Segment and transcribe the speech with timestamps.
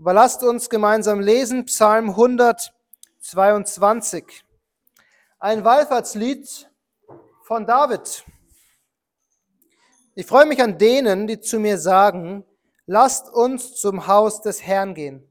[0.00, 4.44] Aber lasst uns gemeinsam lesen Psalm 122.
[5.40, 6.70] Ein Wallfahrtslied
[7.42, 8.24] von David.
[10.14, 12.44] Ich freue mich an denen, die zu mir sagen,
[12.86, 15.28] lasst uns zum Haus des Herrn gehen.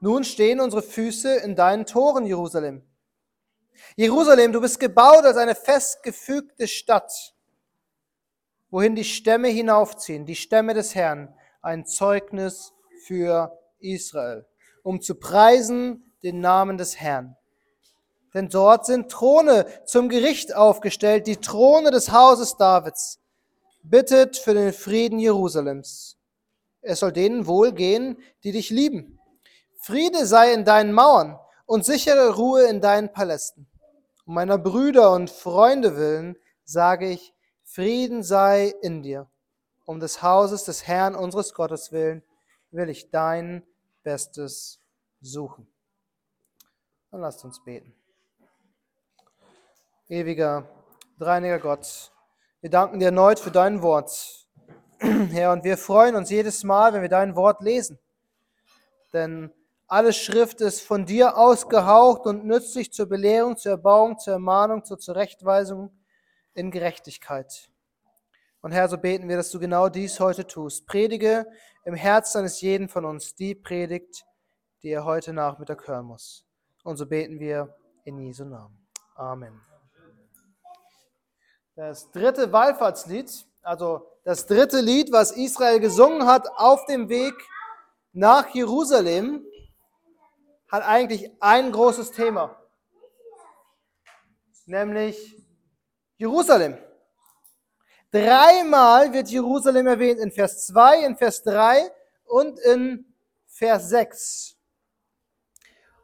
[0.00, 2.82] Nun stehen unsere Füße in deinen Toren, Jerusalem.
[3.94, 7.36] Jerusalem, du bist gebaut als eine festgefügte Stadt,
[8.70, 11.32] wohin die Stämme hinaufziehen, die Stämme des Herrn,
[11.62, 12.72] ein Zeugnis
[13.06, 14.46] für Israel,
[14.82, 17.36] um zu preisen den Namen des Herrn.
[18.34, 23.20] Denn dort sind Throne zum Gericht aufgestellt, die Throne des Hauses Davids.
[23.82, 26.18] Bittet für den Frieden Jerusalems.
[26.82, 29.18] Es soll denen wohlgehen, die dich lieben.
[29.78, 33.68] Friede sei in deinen Mauern und sichere Ruhe in deinen Palästen.
[34.26, 37.32] Um meiner Brüder und Freunde willen sage ich,
[37.62, 39.28] Frieden sei in dir.
[39.84, 42.22] Um des Hauses des Herrn unseres Gottes willen
[42.70, 43.62] will ich dein
[44.02, 44.80] Bestes
[45.20, 45.66] suchen.
[47.10, 47.94] Dann lasst uns beten.
[50.08, 50.68] Ewiger,
[51.18, 52.12] dreiniger Gott,
[52.60, 54.46] wir danken dir erneut für dein Wort,
[54.98, 57.98] Herr, und wir freuen uns jedes Mal, wenn wir dein Wort lesen.
[59.12, 59.52] Denn
[59.88, 64.98] alle Schrift ist von dir ausgehaucht und nützlich zur Belehrung, zur Erbauung, zur Ermahnung, zur
[64.98, 65.92] Zurechtweisung
[66.54, 67.70] in Gerechtigkeit.
[68.62, 70.86] Und Herr, so beten wir, dass du genau dies heute tust.
[70.86, 71.46] Predige
[71.86, 74.26] im Herzen eines jeden von uns die Predigt,
[74.82, 76.44] die er heute Nachmittag hören muss.
[76.82, 78.88] Und so beten wir in Jesu Namen.
[79.14, 79.60] Amen.
[81.76, 83.30] Das dritte Wallfahrtslied,
[83.62, 87.34] also das dritte Lied, was Israel gesungen hat auf dem Weg
[88.12, 89.46] nach Jerusalem,
[90.68, 92.60] hat eigentlich ein großes Thema,
[94.64, 95.40] nämlich
[96.16, 96.78] Jerusalem.
[98.16, 101.90] Dreimal wird Jerusalem erwähnt, in Vers 2, in Vers 3
[102.24, 103.14] und in
[103.46, 104.56] Vers 6.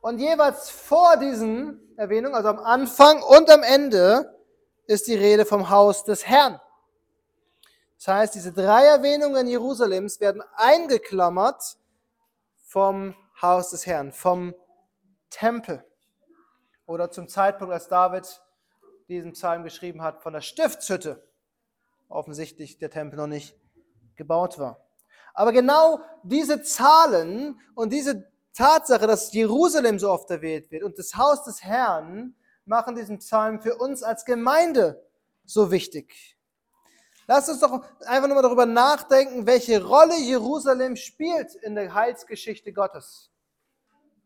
[0.02, 4.38] Und jeweils vor diesen Erwähnungen, also am Anfang und am Ende,
[4.86, 6.60] ist die Rede vom Haus des Herrn.
[7.96, 11.78] Das heißt, diese drei Erwähnungen Jerusalems werden eingeklammert
[12.66, 14.54] vom Haus des Herrn, vom
[15.30, 15.82] Tempel.
[16.84, 18.42] Oder zum Zeitpunkt, als David
[19.08, 21.26] diesen Psalm geschrieben hat, von der Stiftshütte
[22.12, 23.56] offensichtlich der Tempel noch nicht
[24.16, 24.84] gebaut war.
[25.34, 31.16] Aber genau diese Zahlen und diese Tatsache, dass Jerusalem so oft erwählt wird und das
[31.16, 32.34] Haus des Herrn,
[32.64, 35.04] machen diesen Psalm für uns als Gemeinde
[35.44, 36.36] so wichtig.
[37.26, 42.72] Lasst uns doch einfach nur mal darüber nachdenken, welche Rolle Jerusalem spielt in der Heilsgeschichte
[42.72, 43.30] Gottes.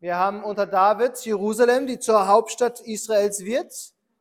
[0.00, 3.72] Wir haben unter David Jerusalem, die zur Hauptstadt Israels wird,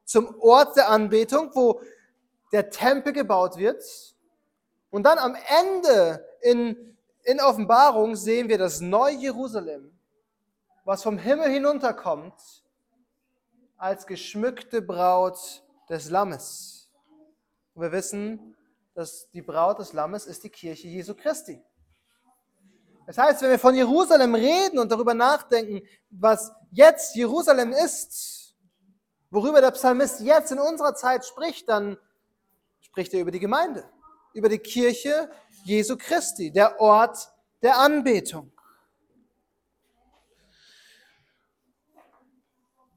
[0.04, 1.81] zum Ort der Anbetung, wo
[2.51, 3.83] der Tempel gebaut wird.
[4.89, 9.97] Und dann am Ende in, in Offenbarung sehen wir das neue Jerusalem,
[10.83, 12.63] was vom Himmel hinunterkommt,
[13.78, 16.89] als geschmückte Braut des Lammes.
[17.73, 18.56] Und wir wissen,
[18.94, 21.62] dass die Braut des Lammes ist die Kirche Jesu Christi.
[23.06, 28.56] Das heißt, wenn wir von Jerusalem reden und darüber nachdenken, was jetzt Jerusalem ist,
[29.29, 31.97] worüber der Psalmist jetzt in unserer Zeit spricht, dann
[32.95, 33.83] spricht er über die Gemeinde,
[34.33, 35.29] über die Kirche
[35.66, 37.17] Jesu Christi, der Ort
[37.61, 38.53] der Anbetung.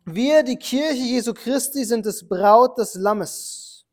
[0.05, 3.89] Wir, die Kirche Jesu Christi, sind das Braut des Lammes.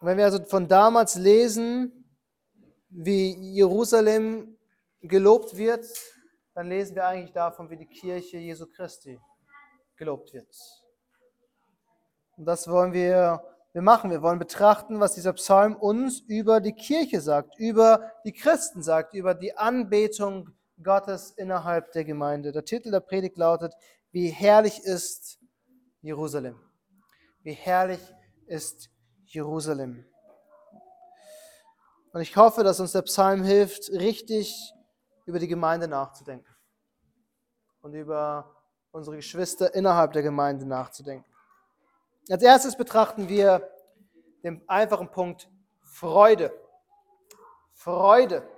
[0.00, 2.10] wenn wir also von damals lesen,
[2.88, 4.56] wie Jerusalem
[5.02, 5.86] gelobt wird,
[6.54, 9.20] dann lesen wir eigentlich davon, wie die Kirche Jesu Christi
[9.96, 10.48] gelobt wird.
[12.40, 14.10] Und das wollen wir, wir machen.
[14.10, 19.12] Wir wollen betrachten, was dieser Psalm uns über die Kirche sagt, über die Christen sagt,
[19.12, 20.48] über die Anbetung
[20.82, 22.50] Gottes innerhalb der Gemeinde.
[22.50, 23.74] Der Titel der Predigt lautet,
[24.10, 25.38] wie herrlich ist
[26.00, 26.58] Jerusalem.
[27.42, 28.00] Wie herrlich
[28.46, 28.88] ist
[29.26, 30.06] Jerusalem.
[32.14, 34.72] Und ich hoffe, dass uns der Psalm hilft, richtig
[35.26, 36.56] über die Gemeinde nachzudenken
[37.82, 38.56] und über
[38.92, 41.29] unsere Geschwister innerhalb der Gemeinde nachzudenken.
[42.30, 43.68] Als erstes betrachten wir
[44.44, 45.50] den einfachen Punkt
[45.82, 46.52] Freude.
[47.74, 48.48] Freude.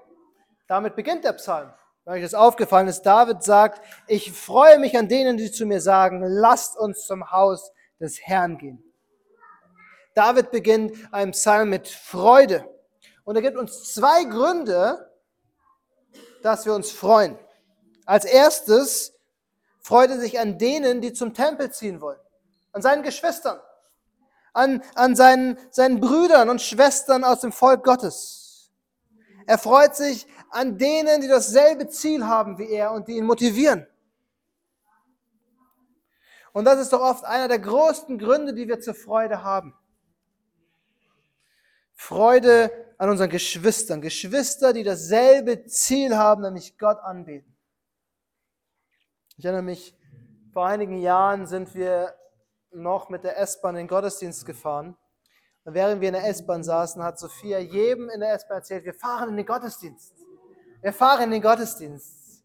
[0.68, 1.72] Damit beginnt der Psalm.
[2.04, 5.80] Wenn euch das aufgefallen ist, David sagt, ich freue mich an denen, die zu mir
[5.80, 8.84] sagen, lasst uns zum Haus des Herrn gehen.
[10.14, 12.68] David beginnt einen Psalm mit Freude.
[13.24, 15.10] Und er gibt uns zwei Gründe,
[16.42, 17.38] dass wir uns freuen.
[18.04, 19.14] Als erstes
[19.80, 22.20] freut er sich an denen, die zum Tempel ziehen wollen
[22.72, 23.60] an seinen Geschwistern,
[24.52, 28.72] an, an seinen, seinen Brüdern und Schwestern aus dem Volk Gottes.
[29.46, 33.86] Er freut sich an denen, die dasselbe Ziel haben wie er und die ihn motivieren.
[36.52, 39.74] Und das ist doch oft einer der größten Gründe, die wir zur Freude haben.
[41.94, 44.00] Freude an unseren Geschwistern.
[44.00, 47.56] Geschwister, die dasselbe Ziel haben, nämlich Gott anbeten.
[49.38, 49.96] Ich erinnere mich,
[50.52, 52.14] vor einigen Jahren sind wir
[52.74, 54.96] noch mit der S-Bahn in den Gottesdienst gefahren.
[55.64, 58.94] Und während wir in der S-Bahn saßen, hat Sophia jedem in der S-Bahn erzählt, wir
[58.94, 60.14] fahren in den Gottesdienst.
[60.80, 62.44] Wir fahren in den Gottesdienst.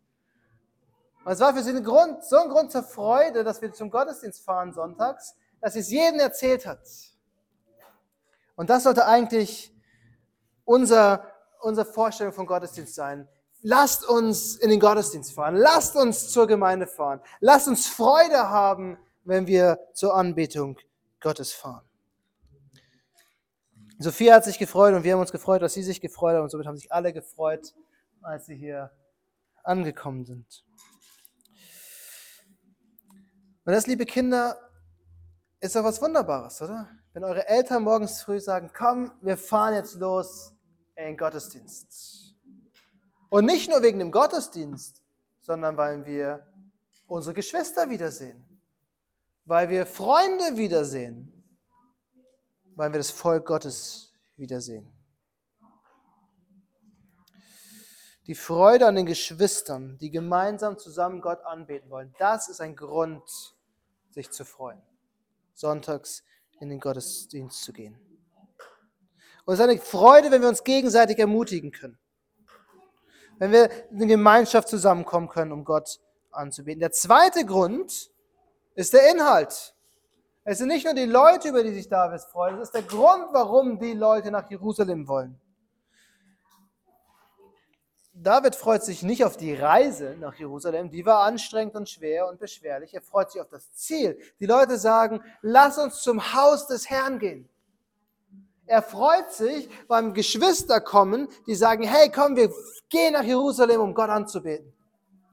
[1.25, 3.89] Und es war für sie ein Grund, so ein Grund zur Freude, dass wir zum
[3.89, 6.79] Gottesdienst fahren sonntags, dass sie es jedem erzählt hat.
[8.56, 9.74] Und das sollte eigentlich
[10.63, 11.25] unser,
[11.59, 13.27] unsere Vorstellung von Gottesdienst sein.
[13.62, 15.56] Lasst uns in den Gottesdienst fahren.
[15.56, 17.19] Lasst uns zur Gemeinde fahren.
[17.39, 18.97] Lasst uns Freude haben,
[19.27, 20.79] wenn wir zur Anbetung
[21.19, 21.85] Gottes fahren.
[24.00, 26.50] Sophia hat sich gefreut und wir haben uns gefreut, dass sie sich gefreut hat und
[26.50, 27.74] somit haben sich alle gefreut,
[28.21, 28.91] als sie hier
[29.63, 30.63] angekommen sind.
[33.65, 34.57] Und das, liebe Kinder,
[35.59, 36.88] ist doch was Wunderbares, oder?
[37.12, 40.53] Wenn eure Eltern morgens früh sagen, komm, wir fahren jetzt los
[40.95, 42.33] in den Gottesdienst.
[43.29, 45.03] Und nicht nur wegen dem Gottesdienst,
[45.41, 46.47] sondern weil wir
[47.07, 48.47] unsere Geschwister wiedersehen,
[49.48, 51.32] weil wir Freunde wiedersehen,
[52.76, 54.92] weil wir das Volk Gottes wiedersehen.
[58.28, 63.24] Die Freude an den Geschwistern, die gemeinsam zusammen Gott anbeten wollen, das ist ein Grund,
[64.10, 64.82] sich zu freuen.
[65.54, 66.26] Sonntags
[66.60, 67.98] in den Gottesdienst zu gehen.
[69.46, 71.98] Und es ist eine Freude, wenn wir uns gegenseitig ermutigen können.
[73.40, 76.02] Wenn wir in Gemeinschaft zusammenkommen können, um Gott
[76.32, 76.82] anzubeten.
[76.82, 78.12] Der zweite Grund
[78.77, 79.74] ist der Inhalt.
[80.44, 83.25] Es sind nicht nur die Leute, über die sich David freut, es ist der Grund,
[83.31, 85.41] warum die Leute nach Jerusalem wollen.
[88.13, 92.39] David freut sich nicht auf die Reise nach Jerusalem, die war anstrengend und schwer und
[92.39, 92.94] beschwerlich.
[92.94, 94.18] Er freut sich auf das Ziel.
[94.39, 97.50] Die Leute sagen, lass uns zum Haus des Herrn gehen.
[98.68, 102.51] Er freut sich beim Geschwister kommen, die sagen, hey, komm, wir
[102.89, 104.71] gehen nach Jerusalem, um Gott anzubeten.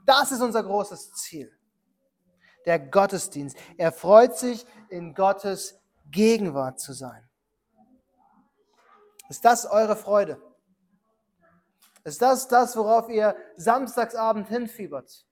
[0.06, 1.52] Das ist unser großes Ziel
[2.67, 3.57] der Gottesdienst.
[3.77, 5.81] Er freut sich, in Gottes
[6.11, 7.29] Gegenwart zu sein.
[9.29, 10.41] Ist das eure Freude?
[12.05, 15.27] Ist das das, worauf ihr Samstagsabend hinfiebert?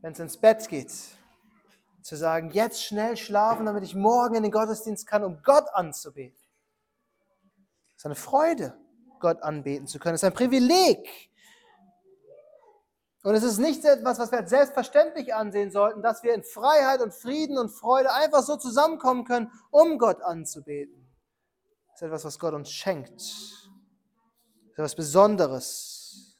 [0.00, 0.92] Wenn es ins Bett geht,
[2.02, 6.36] zu sagen, jetzt schnell schlafen, damit ich morgen in den Gottesdienst kann, um Gott anzubeten.
[7.90, 8.76] Das ist eine Freude,
[9.20, 10.14] Gott anbeten zu können.
[10.14, 11.30] Das ist ein Privileg,
[13.22, 17.00] und es ist nicht etwas, was wir als selbstverständlich ansehen sollten, dass wir in Freiheit
[17.00, 21.08] und Frieden und Freude einfach so zusammenkommen können, um Gott anzubeten.
[21.94, 23.20] Es ist etwas, was Gott uns schenkt.
[23.20, 23.70] Es
[24.70, 26.36] ist etwas Besonderes.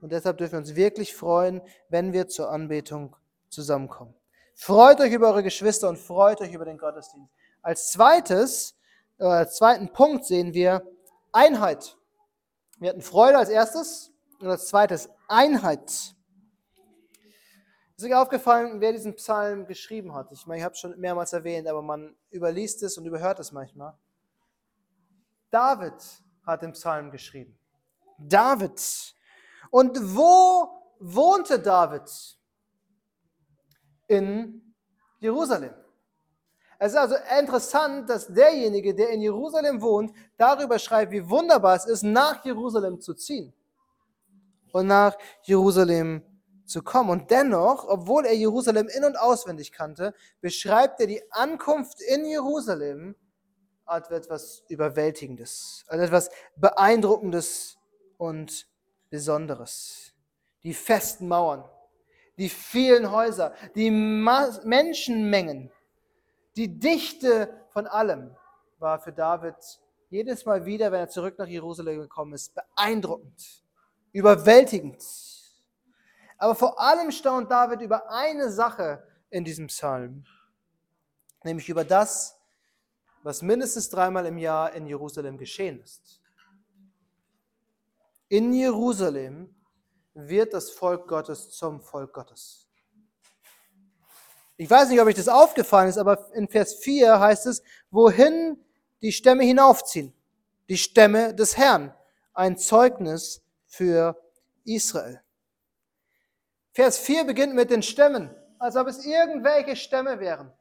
[0.00, 3.16] Und deshalb dürfen wir uns wirklich freuen, wenn wir zur Anbetung
[3.48, 4.14] zusammenkommen.
[4.54, 7.32] Freut euch über eure Geschwister und freut euch über den Gottesdienst.
[7.62, 8.76] Als zweites,
[9.18, 10.86] äh, als zweiten Punkt sehen wir
[11.32, 11.96] Einheit.
[12.78, 16.14] Wir hatten Freude als erstes und als zweites Einheit.
[17.96, 20.30] Ist euch aufgefallen, wer diesen Psalm geschrieben hat?
[20.30, 23.52] Ich meine, ich habe es schon mehrmals erwähnt, aber man überliest es und überhört es
[23.52, 23.96] manchmal.
[25.50, 25.94] David
[26.44, 27.58] hat den Psalm geschrieben.
[28.18, 28.80] David.
[29.70, 32.10] Und wo wohnte David?
[34.08, 34.74] In
[35.18, 35.74] Jerusalem.
[36.78, 41.86] Es ist also interessant, dass derjenige, der in Jerusalem wohnt, darüber schreibt, wie wunderbar es
[41.86, 43.54] ist, nach Jerusalem zu ziehen
[44.76, 46.22] und nach Jerusalem
[46.66, 47.10] zu kommen.
[47.10, 53.14] Und dennoch, obwohl er Jerusalem in und auswendig kannte, beschreibt er die Ankunft in Jerusalem
[53.84, 57.78] als etwas Überwältigendes, als etwas Beeindruckendes
[58.18, 58.68] und
[59.08, 60.12] Besonderes.
[60.64, 61.64] Die festen Mauern,
[62.36, 65.70] die vielen Häuser, die Ma Menschenmengen,
[66.56, 68.34] die Dichte von allem
[68.78, 69.54] war für David
[70.08, 73.65] jedes Mal wieder, wenn er zurück nach Jerusalem gekommen ist, beeindruckend
[74.16, 75.04] überwältigend.
[76.38, 80.24] Aber vor allem staunt David über eine Sache in diesem Psalm,
[81.44, 82.38] nämlich über das,
[83.22, 86.22] was mindestens dreimal im Jahr in Jerusalem geschehen ist.
[88.28, 89.54] In Jerusalem
[90.14, 92.66] wird das Volk Gottes zum Volk Gottes.
[94.56, 98.64] Ich weiß nicht, ob euch das aufgefallen ist, aber in Vers 4 heißt es, wohin
[99.02, 100.14] die Stämme hinaufziehen.
[100.70, 101.94] Die Stämme des Herrn.
[102.32, 103.45] Ein Zeugnis
[103.76, 104.16] für
[104.64, 105.22] Israel.
[106.72, 110.52] Vers 4 beginnt mit den Stämmen, als ob es irgendwelche Stämme wären,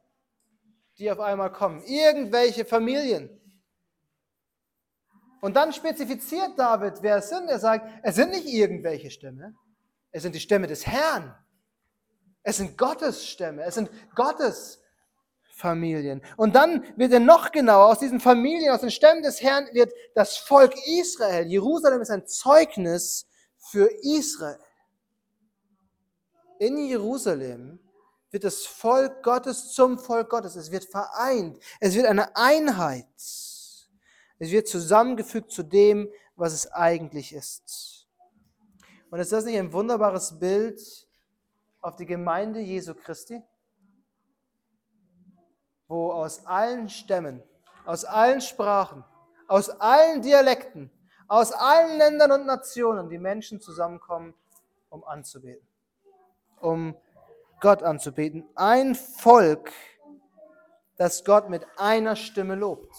[0.98, 3.30] die auf einmal kommen, irgendwelche Familien.
[5.42, 7.50] Und dann spezifiziert David, wer es sind.
[7.50, 9.56] Er sagt, es sind nicht irgendwelche Stämme,
[10.12, 11.36] es sind die Stämme des Herrn.
[12.44, 14.80] Es sind Gottes Stämme, es sind Gottes
[15.56, 16.22] Familien.
[16.36, 19.94] Und dann wird er noch genauer, aus diesen Familien, aus den Stämmen des Herrn wird
[20.14, 21.48] das Volk Israel.
[21.48, 23.26] Jerusalem ist ein Zeugnis
[23.58, 24.60] für Israel.
[26.60, 27.80] In Jerusalem
[28.32, 30.58] wird das Volk Gottes zum Volk Gottes.
[30.58, 31.58] Es wird vereint.
[31.80, 33.08] Es wird eine Einheit.
[33.18, 38.08] Es wird zusammengefügt zu dem, was es eigentlich ist.
[39.10, 40.82] Und ist das nicht ein wunderbares Bild
[41.80, 43.42] auf die Gemeinde Jesu Christi?
[45.88, 47.44] Wo aus allen Stämmen,
[47.86, 49.04] aus allen Sprachen,
[49.48, 50.90] aus allen Dialekten,
[51.28, 54.34] aus allen Ländern und Nationen die Menschen zusammenkommen,
[54.90, 55.68] um anzubeten.
[56.60, 56.96] Um
[57.60, 58.48] Gott anzubeten.
[58.56, 59.72] Ein Volk,
[60.98, 62.96] das Gott mit einer Stimme lobt.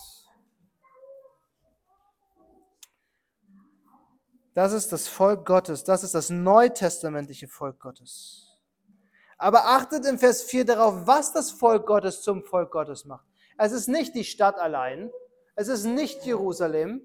[4.54, 8.45] Das ist das Volk Gottes, das ist das neutestamentliche Volk Gottes.
[9.38, 13.26] Aber achtet im Vers 4 darauf, was das Volk Gottes zum Volk Gottes macht.
[13.58, 15.10] Es ist nicht die Stadt allein,
[15.54, 17.02] es ist nicht Jerusalem,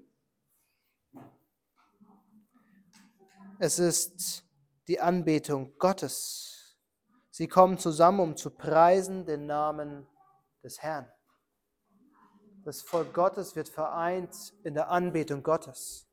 [3.58, 4.44] es ist
[4.88, 6.76] die Anbetung Gottes.
[7.30, 10.06] Sie kommen zusammen, um zu preisen den Namen
[10.62, 11.10] des Herrn.
[12.64, 16.06] Das Volk Gottes wird vereint in der Anbetung Gottes.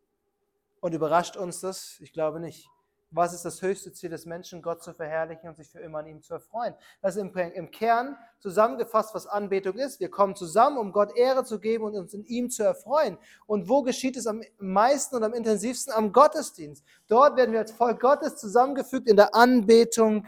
[0.80, 2.00] Und überrascht uns das?
[2.00, 2.70] Ich glaube nicht.
[3.12, 4.62] Was ist das höchste Ziel des Menschen?
[4.62, 6.76] Gott zu verherrlichen und sich für immer an ihm zu erfreuen.
[7.02, 10.00] Das ist im, Kern zusammengefasst, was Anbetung ist.
[10.00, 13.18] Wir kommen zusammen, um Gott Ehre zu geben und uns in ihm zu erfreuen.
[13.48, 15.92] Und wo geschieht es am meisten und am intensivsten?
[15.92, 16.86] Am Gottesdienst.
[17.08, 20.28] Dort werden wir als Volk Gottes zusammengefügt in der Anbetung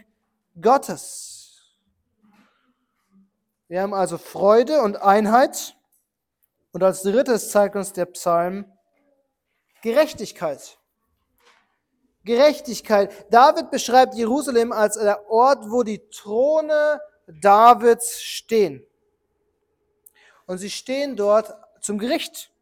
[0.60, 1.76] Gottes.
[3.68, 5.76] Wir haben also Freude und Einheit.
[6.72, 8.64] Und als drittes zeigt uns der Psalm,
[9.82, 10.78] Gerechtigkeit.
[12.24, 13.26] Gerechtigkeit.
[13.30, 18.86] David beschreibt Jerusalem als der Ort, wo die Throne Davids stehen.
[20.46, 22.52] Und sie stehen dort zum Gericht.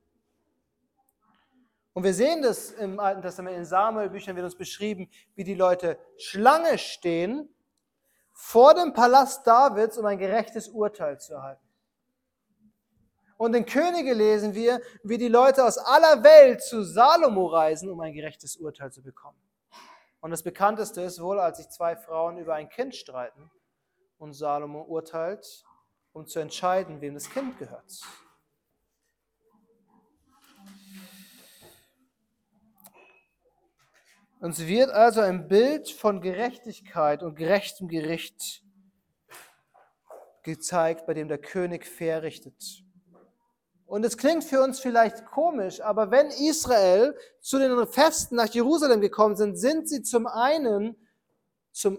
[1.92, 5.98] Und wir sehen das im Alten Testament, in Samuel-Büchern wird uns beschrieben, wie die Leute
[6.16, 7.48] Schlange stehen
[8.32, 11.66] vor dem Palast Davids, um ein gerechtes Urteil zu erhalten.
[13.36, 17.98] Und in Könige lesen wir, wie die Leute aus aller Welt zu Salomo reisen, um
[18.00, 19.38] ein gerechtes Urteil zu bekommen.
[20.20, 23.50] Und das bekannteste ist wohl, als sich zwei Frauen über ein Kind streiten
[24.18, 25.64] und Salomo urteilt,
[26.12, 28.02] um zu entscheiden, wem das Kind gehört.
[34.40, 38.62] Uns wird also ein Bild von Gerechtigkeit und gerechtem Gericht
[40.42, 42.82] gezeigt, bei dem der König fair richtet.
[43.90, 49.00] Und es klingt für uns vielleicht komisch, aber wenn Israel zu den Festen nach Jerusalem
[49.00, 50.94] gekommen sind, sind sie zum einen
[51.72, 51.98] zum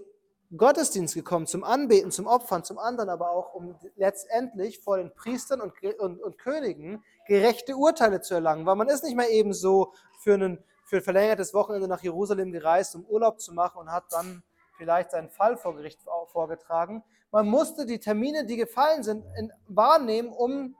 [0.55, 5.59] Gottesdienst gekommen, zum Anbeten, zum Opfern, zum anderen aber auch, um letztendlich vor den Priestern
[5.59, 8.65] und, und, und Königen gerechte Urteile zu erlangen.
[8.65, 12.53] Weil man ist nicht mehr eben so für, einen, für ein verlängertes Wochenende nach Jerusalem
[12.53, 14.43] gereist, um Urlaub zu machen und hat dann
[14.77, 17.03] vielleicht seinen Fall vor Gericht vorgetragen.
[17.31, 19.25] Man musste die Termine, die gefallen sind,
[19.67, 20.77] wahrnehmen, um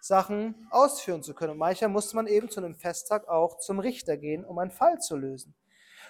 [0.00, 1.52] Sachen ausführen zu können.
[1.52, 4.98] Und manchmal musste man eben zu einem Festtag auch zum Richter gehen, um einen Fall
[4.98, 5.54] zu lösen.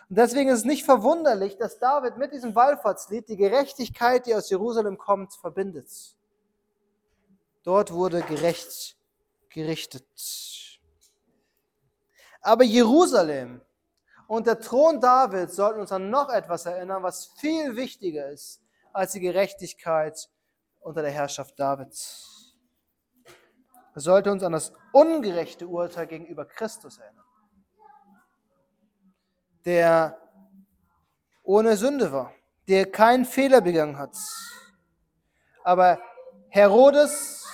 [0.08, 4.50] Und deswegen ist es nicht verwunderlich, dass David mit diesem Wallfahrtslied die Gerechtigkeit, die aus
[4.50, 5.88] Jerusalem kommt, verbindet.
[7.62, 8.96] Dort wurde gerecht
[9.50, 10.06] gerichtet.
[12.40, 13.60] Aber Jerusalem
[14.26, 19.12] und der Thron Davids sollten uns an noch etwas erinnern, was viel wichtiger ist als
[19.12, 20.30] die Gerechtigkeit
[20.80, 22.39] unter der Herrschaft Davids.
[23.94, 27.24] Es sollte uns an das ungerechte Urteil gegenüber Christus erinnern,
[29.64, 30.16] der
[31.42, 32.32] ohne Sünde war,
[32.68, 34.16] der keinen Fehler begangen hat.
[35.64, 35.98] Aber
[36.48, 37.46] Herodes,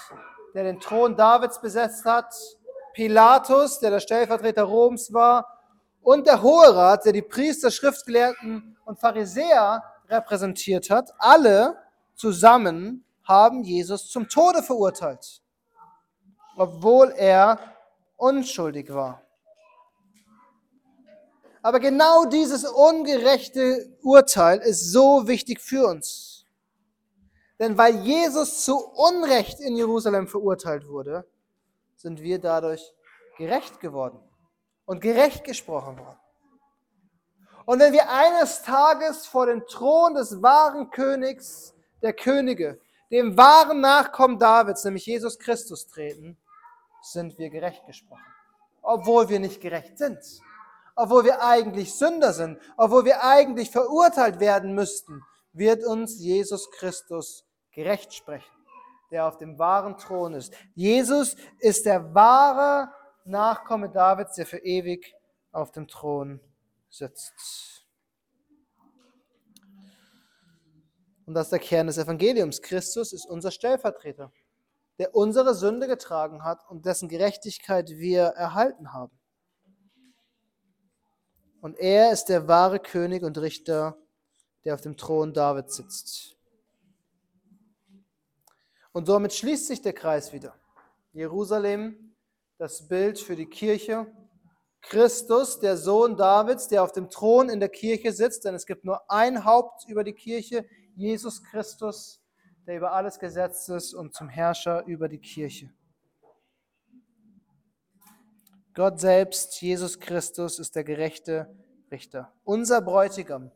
[0.54, 2.34] der den Thron Davids besetzt hat,
[2.92, 5.46] Pilatus, der der Stellvertreter Roms war,
[6.02, 11.76] und der Hohe Rat, der die Priester, Schriftgelehrten und Pharisäer repräsentiert hat, alle
[12.14, 15.42] zusammen haben Jesus zum Tode verurteilt
[16.56, 17.58] obwohl er
[18.16, 19.22] unschuldig war.
[21.62, 26.44] Aber genau dieses ungerechte Urteil ist so wichtig für uns.
[27.58, 31.26] Denn weil Jesus zu Unrecht in Jerusalem verurteilt wurde,
[31.96, 32.94] sind wir dadurch
[33.36, 34.20] gerecht geworden
[34.84, 36.18] und gerecht gesprochen worden.
[37.64, 43.80] Und wenn wir eines Tages vor den Thron des wahren Königs der Könige, dem wahren
[43.80, 46.38] Nachkommen Davids, nämlich Jesus Christus, treten,
[47.12, 48.24] sind wir gerecht gesprochen.
[48.82, 50.18] obwohl wir nicht gerecht sind,
[50.94, 55.22] obwohl wir eigentlich Sünder sind, obwohl wir eigentlich verurteilt werden müssten,
[55.52, 58.50] wird uns Jesus Christus gerecht sprechen,
[59.10, 60.54] der auf dem wahren Thron ist.
[60.74, 62.92] Jesus ist der wahre
[63.24, 65.14] Nachkomme Davids, der für ewig
[65.50, 66.40] auf dem Thron
[66.88, 67.84] sitzt.
[71.26, 72.62] Und das ist der Kern des Evangeliums.
[72.62, 74.30] Christus ist unser Stellvertreter,
[74.98, 79.18] der unsere Sünde getragen hat und dessen Gerechtigkeit wir erhalten haben.
[81.60, 83.98] Und er ist der wahre König und Richter,
[84.64, 86.36] der auf dem Thron Davids sitzt.
[88.92, 90.54] Und somit schließt sich der Kreis wieder.
[91.12, 92.16] Jerusalem,
[92.58, 94.06] das Bild für die Kirche.
[94.80, 98.84] Christus, der Sohn Davids, der auf dem Thron in der Kirche sitzt, denn es gibt
[98.84, 102.22] nur ein Haupt über die Kirche, Jesus Christus,
[102.66, 105.70] der über alles gesetzt ist und zum Herrscher über die Kirche.
[108.74, 111.54] Gott selbst, Jesus Christus, ist der gerechte
[111.90, 112.32] Richter.
[112.44, 113.50] Unser Bräutigam,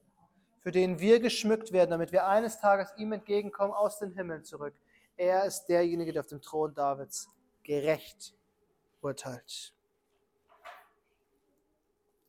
[0.60, 4.74] für den wir geschmückt werden, damit wir eines Tages ihm entgegenkommen aus den Himmeln zurück.
[5.16, 7.28] Er ist derjenige, der auf dem Thron Davids
[7.62, 8.34] gerecht
[9.02, 9.74] urteilt.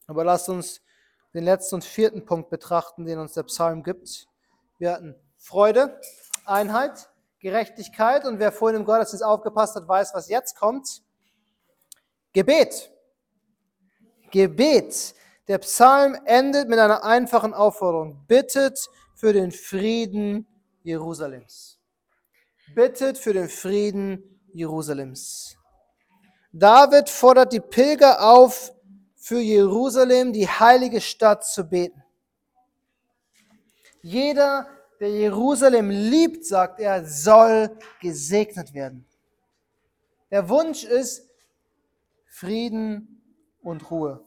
[0.08, 0.82] Aber lasst uns
[1.34, 4.28] den letzten und vierten Punkt betrachten, den uns der Psalm gibt.
[4.78, 6.00] Wir hatten Freude,
[6.46, 11.02] Einheit, Gerechtigkeit und wer vorhin im Gottesdienst aufgepasst hat, weiß, was jetzt kommt.
[12.34, 12.92] Gebet.
[14.32, 15.16] Gebet.
[15.48, 18.26] Der Psalm endet mit einer einfachen Aufforderung.
[18.28, 18.80] Bittet
[19.16, 20.48] für den Frieden
[20.84, 21.80] Jerusalems.
[22.74, 25.58] Bittet für den Frieden Jerusalems.
[26.54, 28.72] David fordert die Pilger auf,
[29.16, 32.04] für Jerusalem, die heilige Stadt, zu beten.
[34.02, 34.68] Jeder,
[35.02, 39.04] der Jerusalem liebt, sagt er, soll gesegnet werden.
[40.30, 41.28] Der Wunsch ist
[42.28, 43.20] Frieden
[43.64, 44.24] und Ruhe.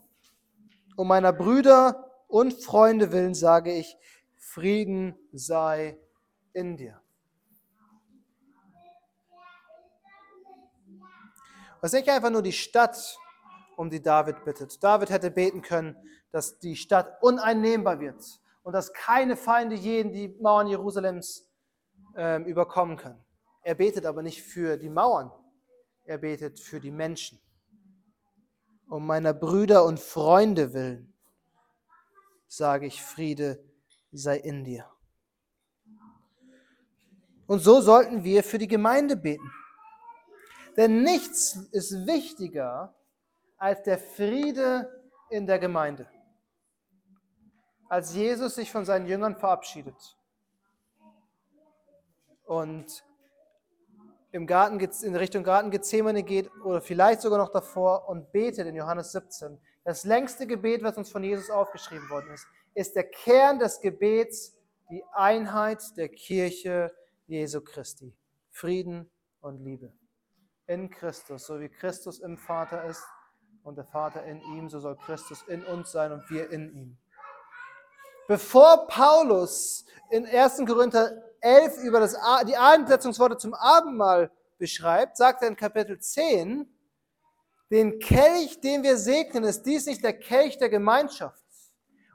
[0.97, 3.97] Um meiner Brüder und Freunde willen sage ich,
[4.37, 5.97] Frieden sei
[6.53, 7.01] in dir.
[11.83, 13.17] Es ist nicht einfach nur die Stadt,
[13.77, 14.83] um die David bittet.
[14.83, 15.97] David hätte beten können,
[16.33, 21.49] dass die Stadt uneinnehmbar wird und dass keine Feinde jeden die Mauern Jerusalems
[22.17, 23.23] äh, überkommen können.
[23.63, 25.31] Er betet aber nicht für die Mauern,
[26.05, 27.41] er betet für die Menschen.
[28.89, 31.15] Um meiner Brüder und Freunde willen
[32.47, 33.63] sage ich, Friede
[34.13, 34.89] sei in dir.
[37.47, 39.51] Und so sollten wir für die Gemeinde beten.
[40.77, 42.95] Denn nichts ist wichtiger
[43.59, 46.09] als der Friede in der Gemeinde
[47.95, 50.19] als Jesus sich von seinen Jüngern verabschiedet
[52.45, 53.05] und
[54.33, 58.75] im Garten, in Richtung Garten Gethsemane geht oder vielleicht sogar noch davor und betet in
[58.75, 59.61] Johannes 17.
[59.85, 64.59] Das längste Gebet, was uns von Jesus aufgeschrieben worden ist, ist der Kern des Gebets,
[64.91, 66.93] die Einheit der Kirche
[67.29, 68.13] Jesu Christi.
[68.51, 69.09] Frieden
[69.41, 69.93] und Liebe.
[70.67, 73.05] In Christus, so wie Christus im Vater ist
[73.63, 76.99] und der Vater in ihm, so soll Christus in uns sein und wir in ihm.
[78.27, 80.65] Bevor Paulus in 1.
[80.67, 86.67] Korinther 11 über das, die Einsetzungsworte zum Abendmahl beschreibt, sagt er in Kapitel 10,
[87.71, 91.45] den Kelch, den wir segnen, ist dies nicht der Kelch der Gemeinschaft.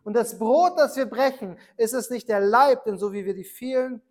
[0.03, 3.35] Und das Brot, das wir brechen, ist es nicht der Leib, denn so wie wir
[3.35, 4.01] die vielen,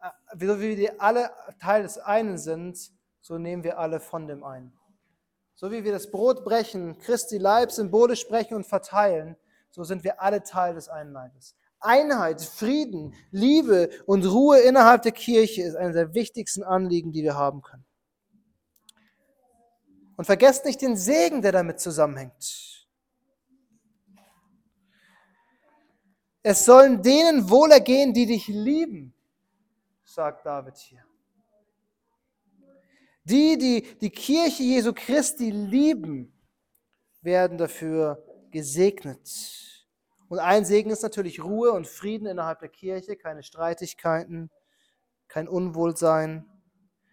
[0.00, 2.78] äh, so wie wir alle Teil des einen sind,
[3.20, 4.72] so nehmen wir alle von dem einen.
[5.54, 9.36] So wie wir das Brot brechen, Christi Leib symbolisch brechen und verteilen,
[9.76, 11.54] so sind wir alle Teil des einen Leibes.
[11.80, 17.34] Einheit, Frieden, Liebe und Ruhe innerhalb der Kirche ist einer der wichtigsten Anliegen, die wir
[17.34, 17.84] haben können.
[20.16, 22.86] Und vergesst nicht den Segen, der damit zusammenhängt.
[26.42, 29.12] Es sollen denen wohlergehen, die dich lieben,
[30.04, 31.04] sagt David hier.
[33.24, 36.32] Die, die die Kirche Jesu Christi lieben,
[37.20, 39.65] werden dafür gesegnet.
[40.28, 44.50] Und ein Segen ist natürlich Ruhe und Frieden innerhalb der Kirche, keine Streitigkeiten,
[45.28, 46.44] kein Unwohlsein.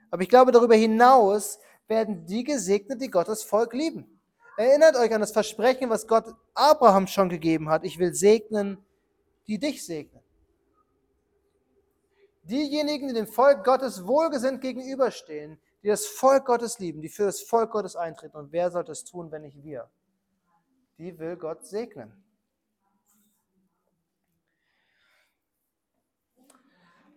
[0.10, 4.20] Aber ich glaube, darüber hinaus werden die gesegnet, die Gottes Volk lieben.
[4.58, 7.84] Erinnert euch an das Versprechen, was Gott Abraham schon gegeben hat.
[7.84, 8.78] Ich will segnen,
[9.48, 10.22] die dich segnen.
[12.44, 17.42] Diejenigen, die dem Volk Gottes wohlgesinnt gegenüberstehen, die das Volk Gottes lieben, die für das
[17.42, 18.38] Volk Gottes eintreten.
[18.38, 19.90] Und wer sollte es tun, wenn nicht wir?
[20.98, 22.23] Die will Gott segnen.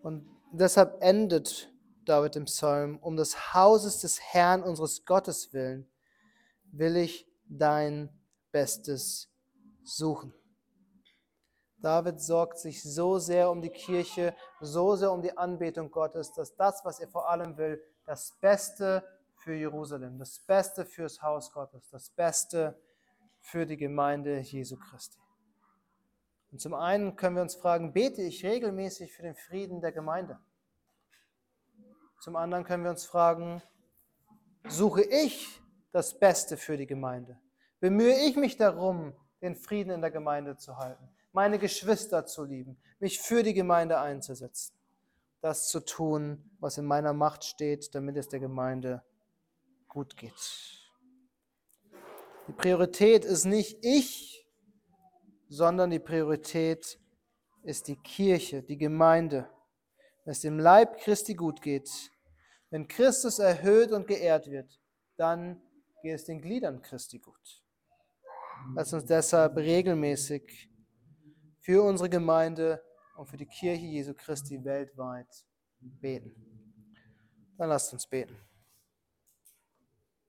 [0.07, 1.69] Und deshalb endet
[2.05, 5.91] David im Psalm, um des Hauses des Herrn unseres Gottes willen,
[6.71, 8.09] will ich dein
[8.53, 9.29] Bestes
[9.83, 10.33] suchen.
[11.79, 16.55] David sorgt sich so sehr um die Kirche, so sehr um die Anbetung Gottes, dass
[16.55, 19.03] das, was er vor allem will, das Beste
[19.35, 22.81] für Jerusalem, das Beste fürs Haus Gottes, das Beste
[23.41, 25.26] für die Gemeinde Jesu Christi.
[26.57, 30.39] Und zum einen können wir uns fragen, bete ich regelmäßig für den Frieden der Gemeinde?
[32.19, 33.61] Zum anderen können wir uns fragen,
[34.67, 35.61] suche ich
[35.93, 37.39] das Beste für die Gemeinde?
[37.79, 41.07] Bemühe ich mich darum, den Frieden in der Gemeinde zu halten?
[41.37, 44.75] meine Geschwister zu lieben, mich für die Gemeinde einzusetzen,
[45.43, 49.05] das zu tun, was in meiner Macht steht, damit es der Gemeinde
[49.89, 50.33] gut geht.
[52.49, 54.46] Die Priorität ist nicht ich,
[55.49, 56.99] sondern die Priorität
[57.63, 59.49] ist die Kirche, die Gemeinde.
[60.25, 61.91] Wenn es dem Leib Christi gut geht,
[62.71, 64.81] wenn Christus erhöht und geehrt wird,
[65.17, 65.63] dann
[66.03, 67.63] geht es den Gliedern Christi gut.
[68.75, 70.71] Lass uns deshalb regelmäßig
[71.61, 72.83] für unsere Gemeinde
[73.17, 75.29] und für die Kirche Jesu Christi weltweit
[75.81, 76.35] beten.
[77.57, 78.37] Dann lasst uns beten.